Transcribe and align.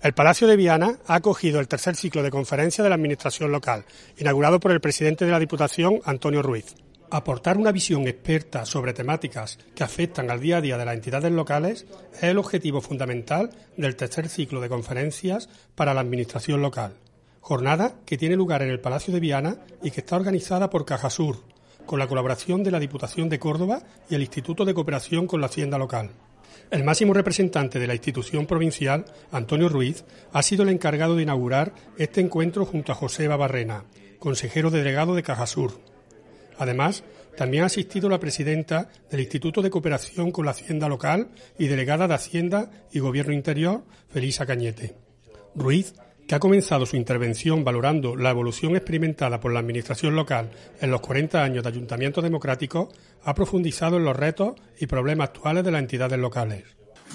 El 0.00 0.14
Palacio 0.14 0.46
de 0.46 0.54
Viana 0.54 1.00
ha 1.08 1.16
acogido 1.16 1.58
el 1.58 1.66
tercer 1.66 1.96
ciclo 1.96 2.22
de 2.22 2.30
conferencias 2.30 2.84
de 2.84 2.88
la 2.88 2.94
Administración 2.94 3.50
local, 3.50 3.84
inaugurado 4.16 4.60
por 4.60 4.70
el 4.70 4.80
presidente 4.80 5.24
de 5.24 5.32
la 5.32 5.40
Diputación, 5.40 5.98
Antonio 6.04 6.40
Ruiz. 6.40 6.76
Aportar 7.10 7.58
una 7.58 7.72
visión 7.72 8.06
experta 8.06 8.64
sobre 8.64 8.92
temáticas 8.92 9.58
que 9.74 9.82
afectan 9.82 10.30
al 10.30 10.38
día 10.38 10.58
a 10.58 10.60
día 10.60 10.78
de 10.78 10.84
las 10.84 10.94
entidades 10.94 11.32
locales 11.32 11.84
es 12.14 12.22
el 12.22 12.38
objetivo 12.38 12.80
fundamental 12.80 13.50
del 13.76 13.96
tercer 13.96 14.28
ciclo 14.28 14.60
de 14.60 14.68
conferencias 14.68 15.48
para 15.74 15.94
la 15.94 16.02
Administración 16.02 16.62
local. 16.62 16.94
Jornada 17.40 17.94
que 18.06 18.16
tiene 18.16 18.36
lugar 18.36 18.62
en 18.62 18.70
el 18.70 18.78
Palacio 18.78 19.12
de 19.12 19.18
Viana 19.18 19.56
y 19.82 19.90
que 19.90 20.02
está 20.02 20.14
organizada 20.14 20.70
por 20.70 20.84
Cajasur, 20.84 21.42
con 21.88 21.98
la 21.98 22.06
colaboración 22.06 22.62
de 22.62 22.70
la 22.70 22.78
Diputación 22.78 23.30
de 23.30 23.38
Córdoba 23.38 23.80
y 24.10 24.14
el 24.14 24.20
Instituto 24.20 24.66
de 24.66 24.74
Cooperación 24.74 25.26
con 25.26 25.40
la 25.40 25.46
Hacienda 25.46 25.78
Local. 25.78 26.10
El 26.70 26.84
máximo 26.84 27.14
representante 27.14 27.78
de 27.78 27.86
la 27.86 27.94
institución 27.94 28.44
provincial, 28.44 29.06
Antonio 29.32 29.70
Ruiz, 29.70 30.04
ha 30.32 30.42
sido 30.42 30.64
el 30.64 30.68
encargado 30.68 31.16
de 31.16 31.22
inaugurar 31.22 31.72
este 31.96 32.20
encuentro 32.20 32.66
junto 32.66 32.92
a 32.92 32.94
José 32.94 33.26
Barrena, 33.26 33.84
consejero 34.18 34.70
delegado 34.70 35.14
de 35.14 35.22
Cajasur. 35.22 35.80
Además, 36.58 37.04
también 37.38 37.62
ha 37.62 37.66
asistido 37.66 38.10
la 38.10 38.20
presidenta 38.20 38.90
del 39.10 39.20
Instituto 39.20 39.62
de 39.62 39.70
Cooperación 39.70 40.30
con 40.30 40.44
la 40.44 40.50
Hacienda 40.50 40.88
Local 40.88 41.28
y 41.58 41.68
delegada 41.68 42.06
de 42.06 42.14
Hacienda 42.14 42.70
y 42.92 42.98
Gobierno 42.98 43.32
Interior, 43.32 43.82
Felisa 44.10 44.44
Cañete. 44.44 44.94
Ruiz 45.54 45.94
que 46.28 46.34
ha 46.34 46.40
comenzado 46.40 46.84
su 46.84 46.96
intervención 46.96 47.64
valorando 47.64 48.14
la 48.14 48.28
evolución 48.28 48.76
experimentada 48.76 49.40
por 49.40 49.50
la 49.50 49.60
Administración 49.60 50.14
local 50.14 50.50
en 50.78 50.90
los 50.90 51.00
40 51.00 51.42
años 51.42 51.62
de 51.62 51.70
ayuntamiento 51.70 52.20
democrático, 52.20 52.90
ha 53.24 53.34
profundizado 53.34 53.96
en 53.96 54.04
los 54.04 54.14
retos 54.14 54.52
y 54.78 54.86
problemas 54.86 55.30
actuales 55.30 55.64
de 55.64 55.70
las 55.70 55.80
entidades 55.80 56.18
locales. 56.18 56.64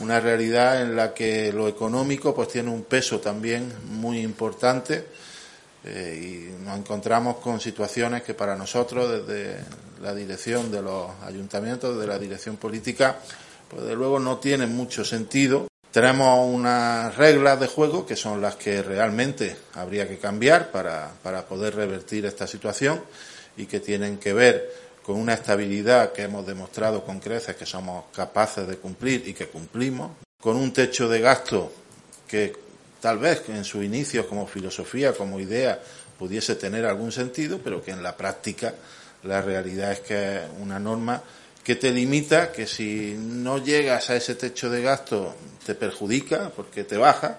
Una 0.00 0.18
realidad 0.18 0.80
en 0.80 0.96
la 0.96 1.12
que 1.12 1.52
lo 1.52 1.68
económico 1.68 2.34
pues 2.34 2.48
tiene 2.48 2.70
un 2.70 2.84
peso 2.84 3.20
también 3.20 3.70
muy 3.90 4.20
importante 4.20 5.04
eh, 5.84 6.48
y 6.58 6.64
nos 6.64 6.78
encontramos 6.78 7.36
con 7.36 7.60
situaciones 7.60 8.22
que 8.22 8.32
para 8.32 8.56
nosotros 8.56 9.26
desde 9.26 9.58
la 10.00 10.14
dirección 10.14 10.72
de 10.72 10.80
los 10.80 11.10
ayuntamientos, 11.22 11.96
desde 11.96 12.08
la 12.08 12.18
dirección 12.18 12.56
política, 12.56 13.18
pues 13.68 13.84
de 13.84 13.94
luego 13.94 14.18
no 14.18 14.38
tienen 14.38 14.74
mucho 14.74 15.04
sentido 15.04 15.66
tenemos 15.92 16.48
unas 16.48 17.14
reglas 17.16 17.60
de 17.60 17.66
juego 17.66 18.06
que 18.06 18.16
son 18.16 18.40
las 18.40 18.56
que 18.56 18.82
realmente 18.82 19.54
habría 19.74 20.08
que 20.08 20.18
cambiar 20.18 20.70
para, 20.70 21.12
para 21.22 21.44
poder 21.44 21.74
revertir 21.74 22.24
esta 22.24 22.46
situación 22.46 23.02
y 23.58 23.66
que 23.66 23.78
tienen 23.78 24.16
que 24.18 24.32
ver 24.32 24.72
con 25.02 25.16
una 25.16 25.34
estabilidad 25.34 26.12
que 26.12 26.22
hemos 26.22 26.46
demostrado 26.46 27.04
con 27.04 27.20
creces 27.20 27.56
que 27.56 27.66
somos 27.66 28.06
capaces 28.14 28.66
de 28.66 28.78
cumplir 28.78 29.28
y 29.28 29.34
que 29.34 29.48
cumplimos, 29.48 30.12
con 30.40 30.56
un 30.56 30.72
techo 30.72 31.08
de 31.08 31.20
gasto 31.20 31.72
que 32.26 32.56
tal 33.00 33.18
vez 33.18 33.42
en 33.48 33.64
sus 33.64 33.84
inicios 33.84 34.26
como 34.26 34.46
filosofía, 34.46 35.12
como 35.12 35.40
idea, 35.40 35.78
pudiese 36.18 36.54
tener 36.54 36.86
algún 36.86 37.12
sentido, 37.12 37.60
pero 37.62 37.82
que 37.82 37.90
en 37.90 38.02
la 38.02 38.16
práctica 38.16 38.74
la 39.24 39.42
realidad 39.42 39.92
es 39.92 40.00
que 40.00 40.36
es 40.36 40.42
una 40.58 40.78
norma 40.78 41.22
que 41.62 41.76
te 41.76 41.92
limita, 41.92 42.50
que 42.50 42.66
si 42.66 43.16
no 43.16 43.58
llegas 43.58 44.10
a 44.10 44.16
ese 44.16 44.34
techo 44.34 44.68
de 44.68 44.82
gasto 44.82 45.34
te 45.64 45.74
perjudica 45.74 46.50
porque 46.54 46.84
te 46.84 46.96
baja 46.96 47.38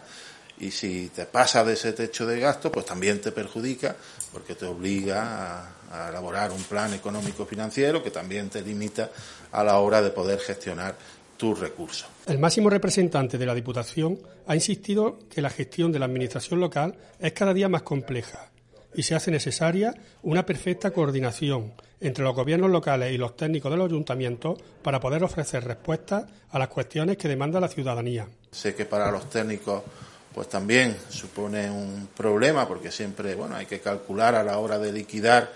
y 0.59 0.71
si 0.71 1.09
te 1.09 1.25
pasa 1.25 1.63
de 1.63 1.73
ese 1.73 1.91
techo 1.93 2.25
de 2.25 2.39
gasto 2.39 2.71
pues 2.71 2.85
también 2.85 3.19
te 3.19 3.31
perjudica 3.31 3.95
porque 4.31 4.55
te 4.55 4.65
obliga 4.65 5.75
a, 5.91 6.09
elaborar 6.09 6.51
un 6.51 6.63
plan 6.63 6.93
económico 6.93 7.45
financiero 7.45 8.01
que 8.01 8.11
también 8.11 8.49
te 8.49 8.61
limita 8.61 9.11
a 9.51 9.63
la 9.63 9.77
hora 9.77 10.01
de 10.01 10.09
poder 10.09 10.39
gestionar 10.39 10.95
tus 11.37 11.59
recursos. 11.59 12.07
El 12.25 12.39
máximo 12.39 12.69
representante 12.69 13.37
de 13.37 13.45
la 13.45 13.53
Diputación 13.53 14.19
ha 14.47 14.55
insistido 14.55 15.19
que 15.29 15.41
la 15.41 15.49
gestión 15.49 15.91
de 15.91 15.99
la 15.99 16.05
Administración 16.05 16.59
local 16.59 16.95
es 17.19 17.33
cada 17.33 17.53
día 17.53 17.69
más 17.69 17.83
compleja 17.83 18.52
y 18.95 19.03
se 19.03 19.15
hace 19.15 19.31
necesaria 19.31 19.93
una 20.23 20.45
perfecta 20.45 20.91
coordinación 20.91 21.73
entre 21.99 22.23
los 22.23 22.35
gobiernos 22.35 22.69
locales 22.69 23.13
y 23.13 23.17
los 23.17 23.37
técnicos 23.37 23.71
de 23.71 23.77
los 23.77 23.87
ayuntamientos 23.87 24.59
para 24.81 24.99
poder 24.99 25.23
ofrecer 25.23 25.63
respuestas 25.63 26.25
a 26.51 26.59
las 26.59 26.67
cuestiones 26.67 27.17
que 27.17 27.27
demanda 27.27 27.59
la 27.59 27.69
ciudadanía. 27.69 28.27
Sé 28.51 28.75
que 28.75 28.85
para 28.85 29.09
los 29.09 29.29
técnicos 29.29 29.83
pues 30.33 30.49
también 30.49 30.97
supone 31.09 31.69
un 31.69 32.09
problema 32.15 32.67
porque 32.67 32.91
siempre 32.91 33.35
bueno 33.35 33.55
hay 33.55 33.65
que 33.65 33.79
calcular 33.79 34.35
a 34.35 34.43
la 34.43 34.57
hora 34.57 34.79
de 34.79 34.91
liquidar 34.91 35.51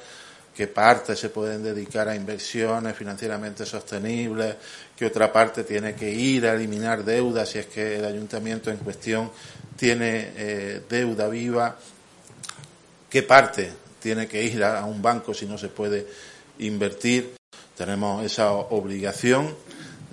qué 0.55 0.67
parte 0.67 1.15
se 1.15 1.29
pueden 1.29 1.63
dedicar 1.63 2.07
a 2.07 2.15
inversiones 2.15 2.95
financieramente 2.95 3.65
sostenibles, 3.65 4.55
qué 4.95 5.05
otra 5.05 5.31
parte 5.31 5.63
tiene 5.63 5.93
que 5.93 6.09
ir 6.09 6.47
a 6.47 6.53
eliminar 6.53 7.03
deudas 7.03 7.49
si 7.49 7.59
es 7.59 7.67
que 7.67 7.97
el 7.97 8.05
ayuntamiento 8.05 8.71
en 8.71 8.77
cuestión 8.77 9.31
tiene 9.75 10.31
eh, 10.35 10.81
deuda 10.89 11.27
viva 11.27 11.77
qué 13.09 13.23
parte 13.23 13.71
tiene 13.99 14.27
que 14.27 14.43
ir 14.43 14.63
a 14.63 14.85
un 14.85 15.01
banco 15.01 15.33
si 15.33 15.45
no 15.45 15.57
se 15.57 15.69
puede 15.69 16.07
invertir. 16.59 17.35
Tenemos 17.75 18.25
esa 18.25 18.51
obligación 18.51 19.55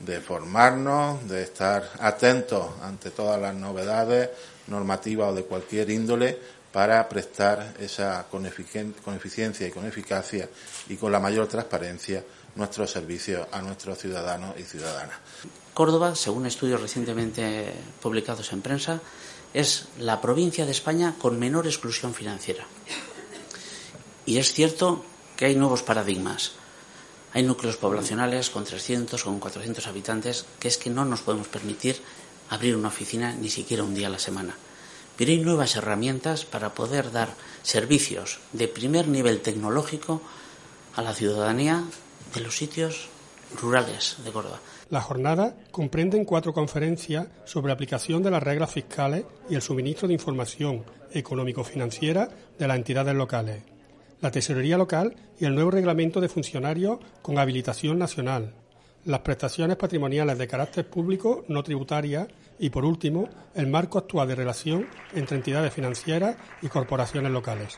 de 0.04 0.20
formarnos, 0.20 1.26
de 1.28 1.42
estar 1.42 1.90
atentos 2.00 2.66
ante 2.82 3.10
todas 3.10 3.40
las 3.40 3.54
novedades 3.54 4.30
normativas 4.66 5.30
o 5.30 5.34
de 5.34 5.44
cualquier 5.44 5.90
índole 5.90 6.38
para 6.72 7.08
prestar 7.08 7.74
esa 7.78 8.26
con, 8.28 8.46
eficiencia 8.46 9.66
y 9.66 9.70
con 9.70 9.86
eficacia 9.86 10.48
y 10.88 10.96
con 10.96 11.12
la 11.12 11.20
mayor 11.20 11.46
transparencia 11.46 12.24
nuestros 12.56 12.90
servicios 12.90 13.46
a 13.52 13.62
nuestros 13.62 13.98
ciudadanos 13.98 14.58
y 14.58 14.62
ciudadanas. 14.62 15.16
Córdoba, 15.72 16.14
según 16.14 16.46
estudios 16.46 16.80
recientemente 16.80 17.72
publicados 18.02 18.52
en 18.52 18.62
prensa, 18.62 19.00
es 19.54 19.86
la 19.98 20.20
provincia 20.20 20.66
de 20.66 20.72
España 20.72 21.14
con 21.18 21.38
menor 21.38 21.66
exclusión 21.66 22.12
financiera. 22.12 22.66
Y 24.26 24.38
es 24.38 24.52
cierto 24.52 25.04
que 25.36 25.46
hay 25.46 25.54
nuevos 25.54 25.82
paradigmas. 25.82 26.52
Hay 27.32 27.44
núcleos 27.44 27.76
poblacionales 27.76 28.50
con 28.50 28.64
300, 28.64 29.22
con 29.22 29.38
400 29.38 29.86
habitantes, 29.86 30.46
que 30.58 30.68
es 30.68 30.76
que 30.76 30.90
no 30.90 31.04
nos 31.04 31.22
podemos 31.22 31.48
permitir 31.48 32.00
abrir 32.50 32.76
una 32.76 32.88
oficina 32.88 33.32
ni 33.32 33.48
siquiera 33.48 33.84
un 33.84 33.94
día 33.94 34.08
a 34.08 34.10
la 34.10 34.18
semana. 34.18 34.56
Pero 35.16 35.30
hay 35.30 35.38
nuevas 35.38 35.76
herramientas 35.76 36.44
para 36.44 36.74
poder 36.74 37.12
dar 37.12 37.34
servicios 37.62 38.40
de 38.52 38.66
primer 38.66 39.06
nivel 39.08 39.40
tecnológico 39.40 40.20
a 40.96 41.02
la 41.02 41.14
ciudadanía 41.14 41.84
de 42.34 42.40
los 42.40 42.56
sitios 42.56 43.08
rurales 43.60 44.16
de 44.24 44.30
Córdoba. 44.30 44.60
La 44.90 45.00
jornada 45.00 45.56
comprende 45.70 46.24
cuatro 46.24 46.52
conferencias 46.52 47.26
sobre 47.44 47.72
aplicación 47.72 48.22
de 48.22 48.30
las 48.30 48.42
reglas 48.42 48.72
fiscales 48.72 49.24
y 49.48 49.54
el 49.54 49.62
suministro 49.62 50.08
de 50.08 50.14
información 50.14 50.84
económico-financiera 51.12 52.28
de 52.58 52.68
las 52.68 52.76
entidades 52.76 53.14
locales, 53.14 53.62
la 54.20 54.30
tesorería 54.30 54.78
local 54.78 55.14
y 55.38 55.44
el 55.44 55.54
nuevo 55.54 55.70
reglamento 55.70 56.20
de 56.20 56.28
funcionarios 56.28 56.98
con 57.22 57.38
habilitación 57.38 57.98
nacional, 57.98 58.54
las 59.04 59.20
prestaciones 59.20 59.76
patrimoniales 59.76 60.38
de 60.38 60.48
carácter 60.48 60.88
público 60.88 61.44
no 61.48 61.62
tributarias 61.62 62.28
y, 62.58 62.70
por 62.70 62.84
último, 62.84 63.28
el 63.54 63.66
marco 63.66 63.98
actual 63.98 64.28
de 64.28 64.34
relación 64.34 64.86
entre 65.14 65.36
entidades 65.36 65.74
financieras 65.74 66.36
y 66.62 66.68
corporaciones 66.68 67.30
locales. 67.30 67.76